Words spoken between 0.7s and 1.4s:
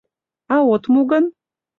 от му гын?